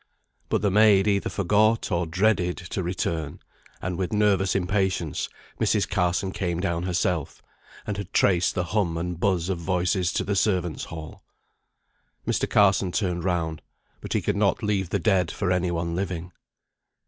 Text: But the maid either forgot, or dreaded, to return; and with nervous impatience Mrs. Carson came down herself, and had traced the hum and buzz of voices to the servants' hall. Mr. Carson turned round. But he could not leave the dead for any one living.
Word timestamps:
But 0.49 0.63
the 0.63 0.71
maid 0.71 1.07
either 1.07 1.29
forgot, 1.29 1.91
or 1.91 2.07
dreaded, 2.07 2.57
to 2.57 2.81
return; 2.81 3.39
and 3.83 3.99
with 3.99 4.11
nervous 4.11 4.55
impatience 4.55 5.29
Mrs. 5.59 5.87
Carson 5.87 6.31
came 6.31 6.59
down 6.59 6.81
herself, 6.81 7.43
and 7.85 7.97
had 7.97 8.11
traced 8.11 8.55
the 8.55 8.63
hum 8.63 8.97
and 8.97 9.19
buzz 9.19 9.47
of 9.47 9.59
voices 9.59 10.11
to 10.13 10.23
the 10.23 10.35
servants' 10.35 10.85
hall. 10.85 11.21
Mr. 12.25 12.49
Carson 12.49 12.91
turned 12.91 13.23
round. 13.25 13.61
But 13.99 14.13
he 14.13 14.23
could 14.23 14.35
not 14.35 14.63
leave 14.63 14.89
the 14.89 14.97
dead 14.97 15.29
for 15.29 15.51
any 15.51 15.69
one 15.69 15.95
living. 15.95 16.31